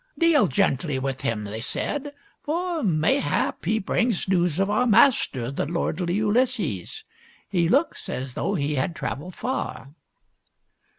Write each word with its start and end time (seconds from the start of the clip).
"Deal 0.17 0.47
gently 0.47 0.97
with 0.97 1.21
him," 1.21 1.43
they 1.43 1.61
said;" 1.61 2.11
for 2.43 2.81
mayhap 2.81 3.63
he 3.65 3.77
brings 3.77 4.27
news 4.27 4.57
of 4.59 4.67
our 4.67 4.87
master, 4.87 5.51
the 5.51 5.67
lordly 5.67 6.15
Ulysses. 6.15 7.03
He 7.47 7.69
looks 7.69 8.09
as 8.09 8.33
though 8.33 8.55
he 8.55 8.73
had 8.73 8.95
traveled 8.95 9.35
far." 9.35 9.93